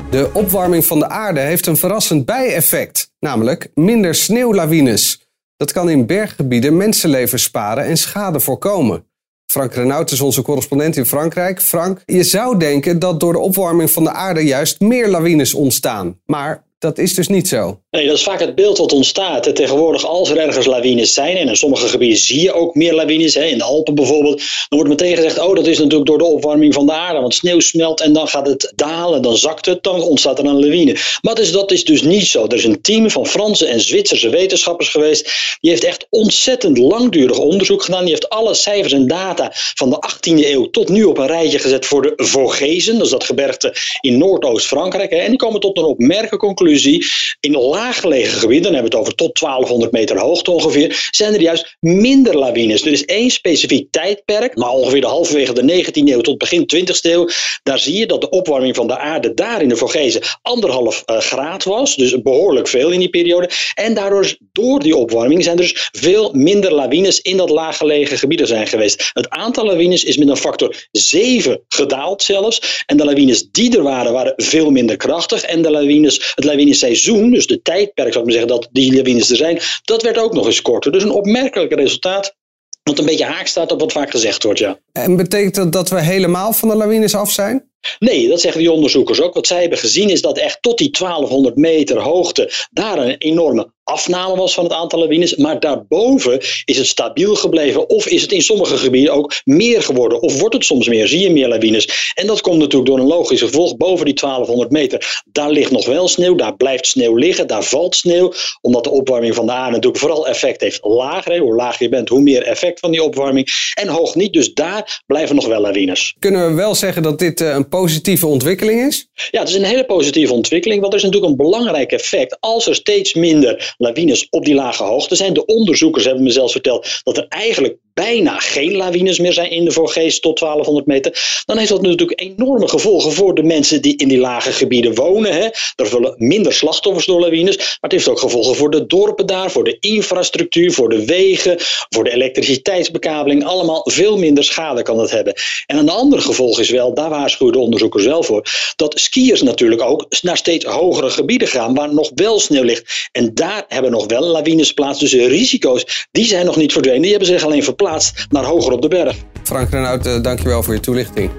De 0.09 0.29
opwarming 0.33 0.85
van 0.85 0.99
de 0.99 1.09
aarde 1.09 1.39
heeft 1.39 1.67
een 1.67 1.77
verrassend 1.77 2.25
bijeffect, 2.25 3.11
namelijk 3.19 3.71
minder 3.73 4.15
sneeuwlawines. 4.15 5.21
Dat 5.57 5.71
kan 5.71 5.89
in 5.89 6.05
berggebieden 6.05 6.77
mensenlevens 6.77 7.43
sparen 7.43 7.85
en 7.85 7.97
schade 7.97 8.39
voorkomen. 8.39 9.05
Frank 9.45 9.73
Renaud 9.73 10.11
is 10.11 10.21
onze 10.21 10.41
correspondent 10.41 10.97
in 10.97 11.05
Frankrijk. 11.05 11.61
Frank, 11.61 12.01
je 12.05 12.23
zou 12.23 12.57
denken 12.59 12.99
dat 12.99 13.19
door 13.19 13.33
de 13.33 13.39
opwarming 13.39 13.91
van 13.91 14.03
de 14.03 14.11
aarde 14.11 14.41
juist 14.41 14.79
meer 14.79 15.07
lawines 15.07 15.53
ontstaan. 15.53 16.19
Maar 16.25 16.63
dat 16.77 16.97
is 16.97 17.13
dus 17.13 17.27
niet 17.27 17.47
zo. 17.47 17.81
Nee, 17.95 18.07
dat 18.07 18.15
is 18.15 18.23
vaak 18.23 18.39
het 18.39 18.55
beeld 18.55 18.77
wat 18.77 18.93
ontstaat. 18.93 19.55
Tegenwoordig, 19.55 20.05
als 20.05 20.29
er 20.29 20.37
ergens 20.37 20.65
lawines 20.65 21.13
zijn, 21.13 21.37
en 21.37 21.47
in 21.47 21.55
sommige 21.55 21.87
gebieden 21.87 22.17
zie 22.17 22.41
je 22.41 22.53
ook 22.53 22.75
meer 22.75 22.93
lawines, 22.93 23.35
hè, 23.35 23.43
in 23.43 23.57
de 23.57 23.63
Alpen 23.63 23.95
bijvoorbeeld, 23.95 24.37
dan 24.37 24.79
wordt 24.79 24.89
meteen 24.89 25.15
gezegd: 25.15 25.39
oh, 25.39 25.55
dat 25.55 25.67
is 25.67 25.77
natuurlijk 25.77 26.05
door 26.05 26.17
de 26.17 26.23
opwarming 26.23 26.73
van 26.73 26.85
de 26.85 26.91
aarde. 26.91 27.19
Want 27.19 27.35
sneeuw 27.35 27.59
smelt 27.59 28.01
en 28.01 28.13
dan 28.13 28.27
gaat 28.27 28.47
het 28.47 28.73
dalen, 28.75 29.21
dan 29.21 29.37
zakt 29.37 29.65
het, 29.65 29.83
dan 29.83 30.01
ontstaat 30.01 30.39
er 30.39 30.45
een 30.45 30.59
lawine. 30.59 30.97
Maar 31.21 31.35
dus, 31.35 31.51
dat 31.51 31.71
is 31.71 31.83
dus 31.83 32.01
niet 32.01 32.25
zo. 32.25 32.43
Er 32.43 32.53
is 32.53 32.63
een 32.63 32.81
team 32.81 33.09
van 33.09 33.25
Franse 33.25 33.65
en 33.65 33.79
Zwitserse 33.79 34.29
wetenschappers 34.29 34.89
geweest. 34.89 35.57
Die 35.59 35.69
heeft 35.69 35.83
echt 35.83 36.07
ontzettend 36.09 36.77
langdurig 36.77 37.37
onderzoek 37.37 37.83
gedaan. 37.83 38.01
Die 38.01 38.09
heeft 38.09 38.29
alle 38.29 38.53
cijfers 38.53 38.93
en 38.93 39.07
data 39.07 39.51
van 39.53 39.89
de 39.89 40.03
18e 40.11 40.45
eeuw 40.45 40.69
tot 40.69 40.89
nu 40.89 41.03
op 41.03 41.17
een 41.17 41.27
rijtje 41.27 41.59
gezet 41.59 41.85
voor 41.85 42.01
de 42.01 42.13
Vogesen. 42.15 42.93
Dat 42.93 43.05
is 43.05 43.11
dat 43.11 43.23
gebergte 43.23 43.75
in 44.01 44.17
Noordoost-Frankrijk. 44.17 45.11
En 45.11 45.29
die 45.29 45.37
komen 45.37 45.59
tot 45.59 45.77
een 45.77 45.83
opmerkelijke 45.83 46.37
conclusie 46.37 47.05
in 47.39 47.55
laaggelegen 47.85 48.39
gebieden, 48.39 48.63
dan 48.63 48.73
hebben 48.73 48.91
we 48.91 48.97
het 48.97 49.07
over 49.07 49.15
tot 49.15 49.39
1200 49.39 49.91
meter 49.91 50.19
hoogte 50.19 50.51
ongeveer, 50.51 51.07
zijn 51.11 51.33
er 51.33 51.41
juist 51.41 51.75
minder 51.79 52.37
lawines. 52.37 52.81
Er 52.81 52.91
is 52.91 53.05
één 53.05 53.29
specifiek 53.29 53.91
tijdperk, 53.91 54.55
maar 54.55 54.69
ongeveer 54.69 55.01
de 55.01 55.07
halverwege 55.07 55.53
de 55.53 55.83
19e 55.83 55.91
eeuw 55.93 56.21
tot 56.21 56.37
begin 56.37 56.69
20e 56.75 56.99
eeuw, 57.01 57.29
daar 57.63 57.79
zie 57.79 57.97
je 57.97 58.05
dat 58.05 58.21
de 58.21 58.29
opwarming 58.29 58.75
van 58.75 58.87
de 58.87 58.97
aarde 58.97 59.33
daar 59.33 59.61
in 59.61 59.69
de 59.69 59.75
Vogezen 59.75 60.21
anderhalf 60.41 61.03
uh, 61.05 61.17
graad 61.17 61.63
was, 61.63 61.95
dus 61.95 62.21
behoorlijk 62.21 62.67
veel 62.67 62.89
in 62.91 62.99
die 62.99 63.09
periode. 63.09 63.49
En 63.73 63.93
daardoor, 63.93 64.35
door 64.51 64.79
die 64.79 64.95
opwarming, 64.95 65.43
zijn 65.43 65.57
er 65.57 65.63
dus 65.63 65.89
veel 65.91 66.31
minder 66.33 66.73
lawines 66.73 67.21
in 67.21 67.37
dat 67.37 67.49
laaggelegen 67.49 68.17
gebieden 68.17 68.47
zijn 68.47 68.67
geweest. 68.67 69.09
Het 69.13 69.29
aantal 69.29 69.65
lawines 69.65 70.03
is 70.03 70.17
met 70.17 70.27
een 70.27 70.37
factor 70.37 70.87
7 70.91 71.61
gedaald 71.67 72.23
zelfs. 72.23 72.83
En 72.85 72.97
de 72.97 73.05
lawines 73.05 73.51
die 73.51 73.77
er 73.77 73.83
waren, 73.83 74.13
waren 74.13 74.33
veel 74.35 74.69
minder 74.71 74.97
krachtig. 74.97 75.41
En 75.41 75.61
de 75.61 75.71
lawines, 75.71 76.33
het 76.35 76.75
seizoen, 76.75 77.31
dus 77.31 77.47
de 77.47 77.61
tijdperk 77.75 78.13
zou 78.13 78.25
ik 78.25 78.31
maar 78.31 78.39
zeggen 78.39 78.59
dat 78.59 78.69
die 78.71 78.95
lawines 78.95 79.29
er 79.29 79.35
zijn, 79.35 79.59
dat 79.83 80.01
werd 80.01 80.17
ook 80.17 80.33
nog 80.33 80.45
eens 80.45 80.61
korter. 80.61 80.91
Dus 80.91 81.03
een 81.03 81.11
opmerkelijk 81.11 81.73
resultaat. 81.73 82.35
Wat 82.83 82.99
een 82.99 83.05
beetje 83.05 83.25
haak 83.25 83.47
staat 83.47 83.71
op 83.71 83.79
wat 83.79 83.91
vaak 83.91 84.11
gezegd 84.11 84.43
wordt, 84.43 84.59
ja. 84.59 84.79
En 84.91 85.15
betekent 85.15 85.55
dat 85.55 85.71
dat 85.71 85.89
we 85.89 86.01
helemaal 86.01 86.53
van 86.53 86.69
de 86.69 86.75
lawines 86.75 87.15
af 87.15 87.31
zijn? 87.31 87.69
Nee, 87.99 88.27
dat 88.27 88.41
zeggen 88.41 88.61
die 88.61 88.71
onderzoekers 88.71 89.21
ook. 89.21 89.33
Wat 89.33 89.47
zij 89.47 89.61
hebben 89.61 89.77
gezien 89.77 90.09
is 90.09 90.21
dat 90.21 90.37
echt 90.37 90.61
tot 90.61 90.77
die 90.77 90.89
1200 90.89 91.55
meter 91.55 91.99
hoogte 91.99 92.51
daar 92.71 92.97
een 92.97 93.17
enorme 93.17 93.73
afname 93.85 94.35
was 94.35 94.53
van 94.53 94.63
het 94.63 94.73
aantal 94.73 94.99
lawines. 94.99 95.35
Maar 95.35 95.59
daarboven 95.59 96.39
is 96.65 96.77
het 96.77 96.87
stabiel 96.87 97.35
gebleven. 97.35 97.89
Of 97.89 98.07
is 98.07 98.21
het 98.21 98.31
in 98.31 98.41
sommige 98.41 98.77
gebieden 98.77 99.13
ook 99.13 99.41
meer 99.43 99.83
geworden. 99.83 100.21
Of 100.21 100.39
wordt 100.39 100.55
het 100.55 100.65
soms 100.65 100.87
meer. 100.87 101.07
Zie 101.07 101.19
je 101.19 101.31
meer 101.31 101.47
lawines. 101.47 102.11
En 102.13 102.27
dat 102.27 102.41
komt 102.41 102.57
natuurlijk 102.57 102.89
door 102.89 102.99
een 102.99 103.07
logisch 103.07 103.39
gevolg. 103.39 103.77
Boven 103.77 104.05
die 104.05 104.13
1200 104.13 104.71
meter. 104.71 105.23
Daar 105.31 105.51
ligt 105.51 105.71
nog 105.71 105.85
wel 105.85 106.07
sneeuw. 106.07 106.35
Daar 106.35 106.55
blijft 106.55 106.87
sneeuw 106.87 107.15
liggen. 107.15 107.47
Daar 107.47 107.63
valt 107.63 107.95
sneeuw. 107.95 108.33
Omdat 108.61 108.83
de 108.83 108.89
opwarming 108.89 109.35
van 109.35 109.45
de 109.45 109.51
aarde 109.51 109.71
natuurlijk 109.71 110.01
vooral 110.01 110.27
effect 110.27 110.61
heeft 110.61 110.83
lager. 110.83 111.37
Hoe 111.37 111.55
lager 111.55 111.83
je 111.83 111.89
bent, 111.89 112.09
hoe 112.09 112.21
meer 112.21 112.43
effect 112.43 112.79
van 112.79 112.91
die 112.91 113.03
opwarming. 113.03 113.47
En 113.73 113.87
hoog 113.87 114.15
niet. 114.15 114.33
Dus 114.33 114.53
daar 114.53 115.01
blijven 115.05 115.35
nog 115.35 115.47
wel 115.47 115.61
lawines. 115.61 116.15
Kunnen 116.19 116.47
we 116.47 116.53
wel 116.53 116.75
zeggen 116.75 117.03
dat 117.03 117.19
dit 117.19 117.41
eh, 117.41 117.49
een 117.49 117.69
positieve 117.79 118.27
ontwikkeling 118.27 118.81
is? 118.81 119.07
Ja, 119.31 119.39
het 119.39 119.49
is 119.49 119.55
een 119.55 119.63
hele 119.63 119.85
positieve 119.85 120.33
ontwikkeling. 120.33 120.81
Want 120.81 120.93
er 120.93 120.99
is 120.99 121.05
natuurlijk 121.05 121.31
een 121.31 121.37
belangrijk 121.37 121.91
effect. 121.91 122.37
Als 122.39 122.67
er 122.67 122.75
steeds 122.75 123.13
minder 123.13 123.75
lawines 123.77 124.27
op 124.29 124.45
die 124.45 124.53
lage 124.53 124.83
hoogte 124.83 125.15
zijn. 125.15 125.33
De 125.33 125.45
onderzoekers 125.45 126.05
hebben 126.05 126.23
me 126.23 126.29
zelfs 126.29 126.51
verteld 126.51 127.01
dat 127.03 127.17
er 127.17 127.25
eigenlijk 127.27 127.77
bijna 127.95 128.39
geen 128.39 128.75
lawines 128.75 129.19
meer 129.19 129.33
zijn 129.33 129.49
in 129.49 129.65
de 129.65 129.71
Vorgees 129.71 130.19
tot 130.19 130.39
1200 130.39 130.87
meter, 130.87 131.41
dan 131.45 131.57
heeft 131.57 131.69
dat 131.69 131.81
natuurlijk 131.81 132.21
enorme 132.21 132.67
gevolgen 132.67 133.11
voor 133.11 133.35
de 133.35 133.43
mensen 133.43 133.81
die 133.81 133.97
in 133.97 134.07
die 134.07 134.17
lage 134.17 134.51
gebieden 134.51 134.95
wonen. 134.95 135.33
Hè. 135.33 135.47
Er 135.75 135.87
vullen 135.87 136.13
minder 136.17 136.53
slachtoffers 136.53 137.05
door 137.05 137.19
lawines, 137.19 137.57
maar 137.57 137.77
het 137.81 137.91
heeft 137.91 138.07
ook 138.07 138.19
gevolgen 138.19 138.55
voor 138.55 138.71
de 138.71 138.85
dorpen 138.85 139.25
daar, 139.25 139.51
voor 139.51 139.63
de 139.63 139.77
infrastructuur, 139.79 140.71
voor 140.71 140.89
de 140.89 141.05
wegen, 141.05 141.55
voor 141.89 142.03
de 142.03 142.11
elektriciteitsbekabeling. 142.11 143.45
Allemaal 143.45 143.81
veel 143.83 144.17
minder 144.17 144.43
schade 144.43 144.81
kan 144.81 144.99
het 144.99 145.11
hebben. 145.11 145.33
En 145.65 145.77
een 145.77 145.89
ander 145.89 146.21
gevolg 146.21 146.59
is 146.59 146.69
wel, 146.69 146.93
daar 146.93 147.09
waarschuwen 147.09 147.53
de 147.53 147.59
onderzoekers 147.59 148.05
wel 148.05 148.23
voor, 148.23 148.47
dat 148.75 148.99
skiers 148.99 149.41
natuurlijk 149.41 149.81
ook 149.81 150.05
naar 150.21 150.37
steeds 150.37 150.65
hogere 150.65 151.09
gebieden 151.09 151.47
gaan 151.47 151.73
waar 151.73 151.93
nog 151.93 152.11
wel 152.15 152.39
sneeuw 152.39 152.63
ligt. 152.63 153.09
En 153.11 153.33
daar 153.33 153.65
hebben 153.67 153.91
nog 153.91 154.05
wel 154.07 154.21
lawines 154.21 154.73
plaats. 154.73 154.99
Dus 154.99 155.11
de 155.11 155.27
risico's, 155.27 156.07
die 156.11 156.25
zijn 156.25 156.45
nog 156.45 156.55
niet 156.55 156.71
verdwenen. 156.71 157.01
Die 157.01 157.11
hebben 157.11 157.29
zich 157.29 157.43
alleen 157.43 157.63
verplaatst 157.63 157.83
verplaatst 157.85 158.31
naar 158.31 158.43
hoger 158.43 158.71
op 158.71 158.81
de 158.81 158.87
berg. 158.87 159.17
Frank 159.43 159.69
Renaud, 159.69 160.05
uh, 160.05 160.21
dankjewel 160.21 160.63
voor 160.63 160.73
je 160.73 160.79
toelichting. 160.79 161.31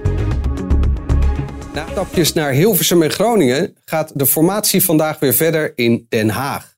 Na 1.74 1.86
stapjes 1.90 2.32
naar 2.32 2.52
Hilversum 2.52 3.02
en 3.02 3.10
Groningen 3.10 3.76
gaat 3.84 4.10
de 4.14 4.26
formatie 4.26 4.84
vandaag 4.84 5.18
weer 5.18 5.34
verder 5.34 5.72
in 5.74 6.06
Den 6.08 6.28
Haag. 6.28 6.74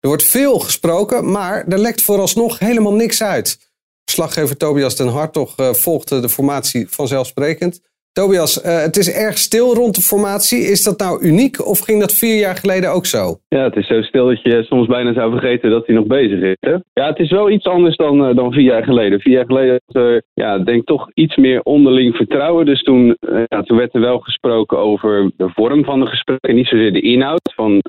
Er 0.00 0.08
wordt 0.08 0.22
veel 0.22 0.58
gesproken, 0.58 1.30
maar 1.30 1.64
er 1.68 1.78
lekt 1.78 2.02
vooralsnog 2.02 2.58
helemaal 2.58 2.94
niks 2.94 3.22
uit. 3.22 3.58
Slaggever 4.04 4.56
Tobias 4.56 4.96
den 4.96 5.08
Hartog 5.08 5.58
uh, 5.58 5.72
volgde 5.72 6.20
de 6.20 6.28
formatie 6.28 6.86
vanzelfsprekend. 6.90 7.80
Tobias, 8.20 8.64
uh, 8.64 8.82
het 8.82 8.96
is 8.96 9.12
erg 9.12 9.36
stil 9.38 9.74
rond 9.74 9.94
de 9.94 10.00
formatie. 10.00 10.58
Is 10.58 10.82
dat 10.84 10.98
nou 10.98 11.22
uniek 11.30 11.66
of 11.66 11.78
ging 11.80 12.00
dat 12.00 12.12
vier 12.12 12.38
jaar 12.38 12.56
geleden 12.56 12.90
ook 12.92 13.06
zo? 13.06 13.36
Ja, 13.48 13.62
het 13.62 13.76
is 13.76 13.86
zo 13.86 14.02
stil 14.02 14.26
dat 14.26 14.42
je 14.42 14.62
soms 14.62 14.86
bijna 14.86 15.12
zou 15.12 15.30
vergeten 15.30 15.70
dat 15.70 15.86
hij 15.86 15.94
nog 15.94 16.06
bezig 16.06 16.40
is. 16.40 16.56
Hè? 16.60 16.74
Ja, 16.92 17.06
het 17.06 17.18
is 17.18 17.30
wel 17.30 17.50
iets 17.50 17.66
anders 17.66 17.96
dan, 17.96 18.28
uh, 18.28 18.36
dan 18.36 18.52
vier 18.52 18.62
jaar 18.62 18.84
geleden. 18.84 19.20
Vier 19.20 19.32
jaar 19.32 19.44
geleden 19.44 19.80
had 19.86 20.02
er, 20.02 20.22
ja, 20.34 20.58
denk 20.58 20.86
toch 20.86 21.10
iets 21.14 21.36
meer 21.36 21.60
onderling 21.62 22.16
vertrouwen. 22.16 22.66
Dus 22.66 22.82
toen, 22.82 23.16
uh, 23.20 23.42
ja, 23.46 23.62
toen 23.62 23.76
werd 23.76 23.94
er 23.94 24.00
wel 24.00 24.18
gesproken 24.18 24.78
over 24.78 25.30
de 25.36 25.48
vorm 25.54 25.84
van 25.84 26.00
de 26.00 26.06
gesprekken. 26.06 26.54
Niet 26.54 26.68
zozeer 26.68 26.92
de 26.92 27.00
inhoud 27.00 27.52
van 27.54 27.80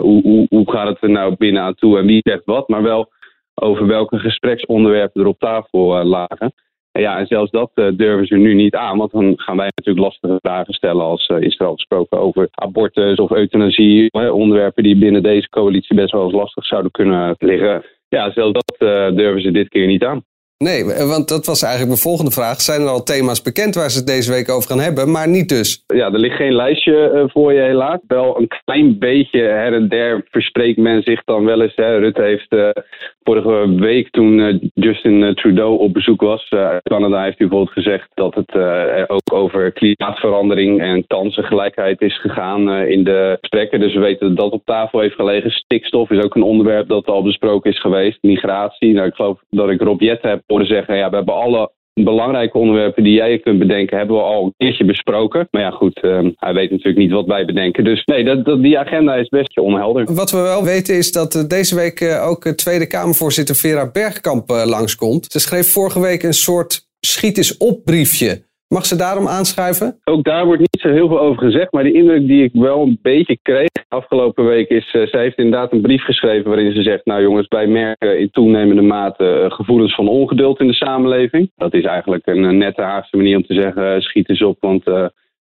hoe, 0.00 0.22
hoe, 0.22 0.46
hoe 0.48 0.70
gaat 0.70 0.88
het 0.88 1.02
er 1.02 1.10
nou 1.10 1.34
binnen 1.36 1.62
aan 1.62 1.74
toe 1.74 1.98
en 1.98 2.06
wie 2.06 2.20
zegt 2.22 2.44
wat. 2.44 2.68
Maar 2.68 2.82
wel 2.82 3.12
over 3.54 3.86
welke 3.86 4.18
gespreksonderwerpen 4.18 5.20
er 5.20 5.28
op 5.28 5.38
tafel 5.38 6.04
lagen. 6.04 6.52
Ja, 6.98 7.18
en 7.18 7.26
zelfs 7.26 7.50
dat 7.50 7.70
uh, 7.74 7.88
durven 7.92 8.26
ze 8.26 8.36
nu 8.36 8.54
niet 8.54 8.74
aan, 8.74 8.98
want 8.98 9.10
dan 9.10 9.32
gaan 9.36 9.56
wij 9.56 9.70
natuurlijk 9.74 10.06
lastige 10.06 10.38
vragen 10.40 10.74
stellen 10.74 11.04
als 11.04 11.28
uh, 11.28 11.40
is 11.40 11.58
er 11.58 11.66
al 11.66 11.74
gesproken 11.74 12.18
over 12.18 12.48
abortus 12.50 13.18
of 13.18 13.30
euthanasie, 13.30 14.06
hè, 14.10 14.30
onderwerpen 14.30 14.82
die 14.82 14.96
binnen 14.96 15.22
deze 15.22 15.48
coalitie 15.48 15.96
best 15.96 16.12
wel 16.12 16.24
eens 16.24 16.32
lastig 16.32 16.64
zouden 16.66 16.90
kunnen 16.90 17.34
liggen. 17.38 17.84
Ja, 18.08 18.32
zelfs 18.32 18.52
dat 18.52 18.74
durven 19.16 19.42
ze 19.42 19.50
dit 19.50 19.68
keer 19.68 19.86
niet 19.86 20.04
aan. 20.04 20.24
Nee, 20.68 20.84
want 21.14 21.28
dat 21.28 21.46
was 21.46 21.62
eigenlijk 21.62 21.92
mijn 21.92 22.08
volgende 22.08 22.30
vraag. 22.30 22.60
Zijn 22.60 22.80
er 22.80 22.88
al 22.88 23.02
thema's 23.02 23.42
bekend 23.42 23.74
waar 23.74 23.90
ze 23.90 23.98
het 23.98 24.06
deze 24.06 24.32
week 24.32 24.48
over 24.50 24.68
gaan 24.70 24.80
hebben, 24.80 25.10
maar 25.10 25.28
niet 25.28 25.48
dus? 25.48 25.84
Ja, 25.86 26.06
er 26.12 26.18
ligt 26.18 26.36
geen 26.36 26.54
lijstje 26.54 27.10
uh, 27.14 27.24
voor 27.26 27.52
je 27.52 27.60
helaas. 27.60 27.98
Wel 28.06 28.38
een 28.38 28.48
klein 28.64 28.98
beetje 28.98 29.40
her 29.40 29.72
en 29.72 29.88
der 29.88 30.26
verspreekt 30.30 30.78
men 30.78 31.02
zich 31.02 31.24
dan 31.24 31.44
wel 31.44 31.62
eens. 31.62 31.76
Hè. 31.76 31.98
Rutte 31.98 32.22
heeft 32.22 32.52
uh, 32.52 32.68
vorige 33.22 33.74
week 33.74 34.10
toen 34.10 34.60
Justin 34.74 35.34
Trudeau 35.34 35.78
op 35.78 35.92
bezoek 35.92 36.20
was 36.20 36.50
uit 36.50 36.82
Canada, 36.82 37.22
heeft 37.22 37.38
hij 37.38 37.48
bijvoorbeeld 37.48 37.78
gezegd 37.84 38.08
dat 38.14 38.34
het 38.34 38.52
ook 39.08 39.32
over 39.32 39.72
klimaatverandering 39.72 40.80
en 40.80 41.06
kansengelijkheid 41.06 42.00
is 42.00 42.20
gegaan 42.20 42.70
in 42.70 43.04
de 43.04 43.36
gesprekken. 43.40 43.80
Dus 43.80 43.94
we 43.94 44.00
weten 44.00 44.26
dat 44.26 44.36
dat 44.36 44.52
op 44.52 44.64
tafel 44.64 45.00
heeft 45.00 45.14
gelegen. 45.14 45.50
Stikstof 45.50 46.10
is 46.10 46.24
ook 46.24 46.34
een 46.34 46.42
onderwerp 46.42 46.88
dat 46.88 47.06
al 47.06 47.22
besproken 47.22 47.70
is 47.70 47.80
geweest. 47.80 48.18
Migratie. 48.22 48.92
Nou, 48.92 49.06
ik 49.06 49.14
geloof 49.14 49.38
dat 49.50 49.70
ik 49.70 49.80
Rob 49.80 50.00
Jet 50.00 50.22
heb 50.22 50.42
horen 50.54 50.74
zeggen, 50.74 50.96
ja, 50.96 51.10
we 51.10 51.16
hebben 51.16 51.34
alle 51.34 51.72
belangrijke 52.02 52.58
onderwerpen 52.58 53.02
die 53.02 53.12
jij 53.12 53.38
kunt 53.38 53.58
bedenken, 53.58 53.96
hebben 53.96 54.16
we 54.16 54.22
al 54.22 54.44
een 54.44 54.54
keertje 54.56 54.84
besproken. 54.84 55.48
Maar 55.50 55.62
ja, 55.62 55.70
goed, 55.70 56.00
uh, 56.02 56.18
hij 56.36 56.54
weet 56.54 56.70
natuurlijk 56.70 56.98
niet 56.98 57.10
wat 57.10 57.26
wij 57.26 57.44
bedenken. 57.44 57.84
Dus 57.84 58.04
nee, 58.04 58.24
dat, 58.24 58.62
die 58.62 58.78
agenda 58.78 59.14
is 59.14 59.28
best 59.28 59.58
onhelder. 59.58 60.14
Wat 60.14 60.30
we 60.30 60.40
wel 60.40 60.64
weten 60.64 60.96
is 60.96 61.12
dat 61.12 61.44
deze 61.48 61.74
week 61.74 62.00
uh, 62.00 62.28
ook 62.28 62.48
Tweede 62.48 62.86
Kamervoorzitter 62.86 63.54
Vera 63.54 63.90
Bergkamp 63.90 64.48
langskomt. 64.48 65.26
Ze 65.32 65.40
schreef 65.40 65.72
vorige 65.72 66.00
week 66.00 66.22
een 66.22 66.32
soort 66.32 66.88
schiet 67.00 67.36
eens 67.36 67.56
op 67.56 67.84
briefje. 67.84 68.42
Mag 68.68 68.86
ze 68.86 68.96
daarom 68.96 69.28
aanschuiven? 69.28 70.00
Ook 70.04 70.24
daar 70.24 70.44
wordt 70.44 70.60
niet 70.60 70.80
zo 70.80 70.88
heel 70.88 71.08
veel 71.08 71.20
over 71.20 71.42
gezegd. 71.42 71.72
Maar 71.72 71.82
de 71.82 71.92
indruk 71.92 72.26
die 72.26 72.44
ik 72.44 72.50
wel 72.52 72.82
een 72.82 72.98
beetje 73.02 73.38
kreeg 73.42 73.68
afgelopen 73.88 74.44
week 74.44 74.68
is... 74.68 74.94
Uh, 74.94 75.06
zij 75.06 75.22
heeft 75.22 75.38
inderdaad 75.38 75.72
een 75.72 75.80
brief 75.80 76.04
geschreven 76.04 76.50
waarin 76.50 76.72
ze 76.72 76.82
zegt... 76.82 77.04
nou 77.04 77.22
jongens, 77.22 77.48
wij 77.48 77.66
merken 77.66 78.18
in 78.18 78.30
toenemende 78.30 78.82
mate 78.82 79.42
uh, 79.44 79.50
gevoelens 79.50 79.94
van 79.94 80.08
ongeduld 80.08 80.60
in 80.60 80.66
de 80.66 80.74
samenleving. 80.74 81.50
Dat 81.56 81.74
is 81.74 81.84
eigenlijk 81.84 82.26
een, 82.26 82.58
nette 82.58 82.82
Haagse 82.82 83.16
manier 83.16 83.36
om 83.36 83.46
te 83.46 83.54
zeggen... 83.54 83.94
Uh, 83.94 84.00
schiet 84.00 84.28
eens 84.28 84.42
op, 84.42 84.56
want 84.60 84.84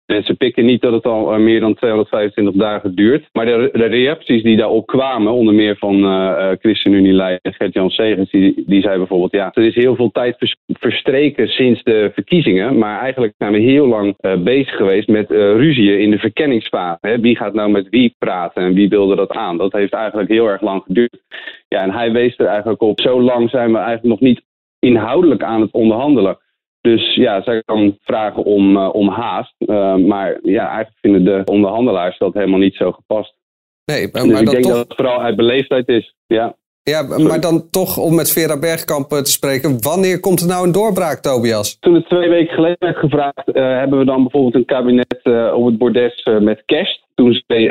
Mensen 0.06 0.36
pikken 0.36 0.64
niet 0.64 0.80
dat 0.80 0.92
het 0.92 1.04
al 1.04 1.38
meer 1.38 1.60
dan 1.60 1.74
225 1.74 2.54
dagen 2.54 2.94
duurt. 2.94 3.28
Maar 3.32 3.46
de, 3.46 3.68
de 3.72 3.86
reacties 3.86 4.42
die 4.42 4.56
daarop 4.56 4.86
kwamen, 4.86 5.32
onder 5.32 5.54
meer 5.54 5.76
van 5.76 5.96
uh, 5.96 6.50
ChristenUnie-leider 6.58 7.54
Gert-Jan 7.54 7.90
Segers, 7.90 8.30
die, 8.30 8.64
die 8.66 8.82
zei 8.82 8.96
bijvoorbeeld: 8.96 9.32
ja, 9.32 9.50
er 9.54 9.62
is 9.62 9.74
heel 9.74 9.96
veel 9.96 10.10
tijd 10.10 10.36
vers, 10.38 10.56
verstreken 10.66 11.48
sinds 11.48 11.82
de 11.82 12.10
verkiezingen. 12.14 12.78
Maar 12.78 13.00
eigenlijk 13.00 13.34
zijn 13.38 13.52
we 13.52 13.58
heel 13.58 13.86
lang 13.86 14.16
bezig 14.44 14.76
geweest 14.76 15.08
met 15.08 15.30
uh, 15.30 15.38
ruzieën 15.38 16.00
in 16.00 16.10
de 16.10 16.18
verkenningsfase. 16.18 17.18
Wie 17.20 17.36
gaat 17.36 17.54
nou 17.54 17.70
met 17.70 17.88
wie 17.88 18.14
praten 18.18 18.62
en 18.62 18.74
wie 18.74 18.88
wilde 18.88 19.16
dat 19.16 19.30
aan? 19.30 19.58
Dat 19.58 19.72
heeft 19.72 19.92
eigenlijk 19.92 20.28
heel 20.28 20.48
erg 20.48 20.60
lang 20.60 20.82
geduurd. 20.82 21.22
Ja, 21.68 21.82
en 21.82 21.90
hij 21.90 22.12
wees 22.12 22.36
er 22.36 22.46
eigenlijk 22.46 22.82
op: 22.82 23.00
zo 23.00 23.20
lang 23.20 23.50
zijn 23.50 23.72
we 23.72 23.78
eigenlijk 23.78 24.06
nog 24.06 24.20
niet 24.20 24.42
inhoudelijk 24.78 25.42
aan 25.42 25.60
het 25.60 25.72
onderhandelen. 25.72 26.38
Dus 26.82 27.14
ja, 27.14 27.42
zij 27.42 27.62
kan 27.62 27.98
vragen 28.00 28.44
om, 28.44 28.76
uh, 28.76 28.94
om 28.94 29.08
haast. 29.08 29.54
Uh, 29.58 29.96
maar 29.96 30.38
ja, 30.42 30.66
eigenlijk 30.66 30.98
vinden 31.00 31.24
de 31.24 31.52
onderhandelaars 31.52 32.18
dat 32.18 32.34
helemaal 32.34 32.58
niet 32.58 32.74
zo 32.74 32.92
gepast. 32.92 33.36
Nee, 33.84 34.08
maar, 34.12 34.22
dus 34.22 34.32
maar 34.32 34.40
ik 34.40 34.50
denk 34.50 34.62
toch... 34.62 34.72
dat 34.72 34.88
het 34.88 34.96
vooral 34.96 35.22
uit 35.22 35.36
beleefdheid 35.36 35.88
is. 35.88 36.14
Ja, 36.26 36.56
ja 36.82 37.02
maar 37.02 37.40
dan 37.40 37.70
toch 37.70 37.98
om 37.98 38.14
met 38.14 38.32
Vera 38.32 38.58
Bergkamp 38.58 39.08
te 39.08 39.30
spreken. 39.30 39.82
Wanneer 39.82 40.20
komt 40.20 40.40
er 40.40 40.46
nou 40.46 40.66
een 40.66 40.72
doorbraak, 40.72 41.18
Tobias? 41.18 41.78
Toen 41.78 41.94
het 41.94 42.08
twee 42.08 42.28
weken 42.28 42.54
geleden 42.54 42.76
werd 42.78 42.96
gevraagd, 42.96 43.48
uh, 43.48 43.54
hebben 43.54 43.98
we 43.98 44.04
dan 44.04 44.22
bijvoorbeeld 44.22 44.54
een 44.54 44.64
kabinet 44.64 45.20
op 45.54 45.66
het 45.66 45.78
bordes 45.78 46.28
met 46.40 46.62
kerst. 46.66 47.00
Toen 47.14 47.42
zei 47.46 47.68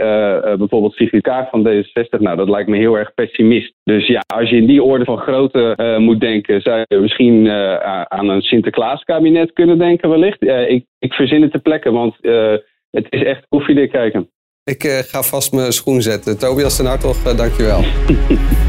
bijvoorbeeld 0.57 0.93
Sigrid 0.93 1.21
Kaag 1.21 1.49
van 1.49 1.67
D66, 1.67 2.19
nou 2.19 2.37
dat 2.37 2.49
lijkt 2.49 2.69
me 2.69 2.77
heel 2.77 2.97
erg 2.97 3.13
pessimist. 3.13 3.73
Dus 3.83 4.07
ja, 4.07 4.23
als 4.27 4.49
je 4.49 4.55
in 4.55 4.67
die 4.67 4.83
orde 4.83 5.05
van 5.05 5.17
grootte 5.17 5.95
moet 5.99 6.19
denken, 6.19 6.61
zou 6.61 6.83
je 6.87 6.97
misschien 6.97 7.49
aan 8.07 8.29
een 8.29 8.41
Sinterklaaskabinet 8.41 9.53
kunnen 9.53 9.77
denken 9.77 10.09
wellicht. 10.09 10.41
ik, 10.67 10.85
ik 10.99 11.13
verzin 11.13 11.41
het 11.41 11.51
ter 11.51 11.61
plekke, 11.61 11.91
want 11.91 12.15
het 12.91 13.07
is 13.09 13.23
echt 13.23 13.45
koffiedik 13.49 13.91
kijken. 13.91 14.29
Ik 14.63 14.83
ga 14.83 15.21
vast 15.21 15.53
mijn 15.53 15.71
schoen 15.71 16.01
zetten. 16.01 16.39
Tobias 16.39 16.75
ten 16.75 16.85
Hartog, 16.85 17.17
dankjewel. 17.17 17.81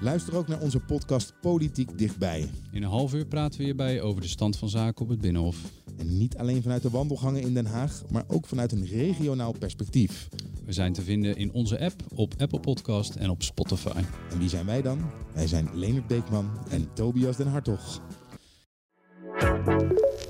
Luister 0.00 0.36
ook 0.36 0.48
naar 0.48 0.60
onze 0.60 0.80
podcast 0.80 1.32
Politiek 1.40 1.98
Dichtbij. 1.98 2.50
In 2.72 2.82
een 2.82 2.88
half 2.88 3.14
uur 3.14 3.26
praten 3.26 3.58
we 3.58 3.64
hierbij 3.64 4.00
over 4.00 4.22
de 4.22 4.28
stand 4.28 4.56
van 4.56 4.68
zaken 4.68 5.02
op 5.02 5.08
het 5.08 5.20
Binnenhof. 5.20 5.56
En 5.98 6.18
niet 6.18 6.36
alleen 6.36 6.62
vanuit 6.62 6.82
de 6.82 6.90
wandelgangen 6.90 7.40
in 7.40 7.54
Den 7.54 7.66
Haag, 7.66 8.02
maar 8.10 8.24
ook 8.26 8.46
vanuit 8.46 8.72
een 8.72 8.86
regionaal 8.86 9.52
perspectief. 9.58 10.28
We 10.64 10.72
zijn 10.72 10.92
te 10.92 11.02
vinden 11.02 11.36
in 11.36 11.52
onze 11.52 11.80
app, 11.80 12.02
op 12.14 12.34
Apple 12.38 12.60
Podcast 12.60 13.14
en 13.14 13.30
op 13.30 13.42
Spotify. 13.42 14.02
En 14.30 14.38
wie 14.38 14.48
zijn 14.48 14.66
wij 14.66 14.82
dan? 14.82 15.10
Wij 15.34 15.46
zijn 15.46 15.68
Leonard 15.74 16.06
Beekman 16.06 16.50
en 16.70 16.88
Tobias 16.94 17.36
den 17.36 17.48
Hartog. 17.48 18.00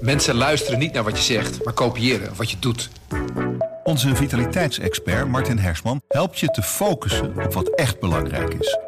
Mensen 0.01 0.35
luisteren 0.35 0.79
niet 0.79 0.93
naar 0.93 1.05
wat 1.05 1.17
je 1.17 1.23
zegt, 1.23 1.65
maar 1.65 1.75
kopiëren 1.75 2.37
wat 2.37 2.51
je 2.51 2.57
doet. 2.59 2.91
Onze 3.85 4.17
vitaliteitsexpert 4.17 5.29
Martin 5.29 5.59
Hersman 5.59 6.01
helpt 6.09 6.39
je 6.39 6.47
te 6.47 6.63
focussen 6.63 7.45
op 7.45 7.53
wat 7.53 7.69
echt 7.69 8.01
belangrijk 8.01 8.55
is. 8.55 8.88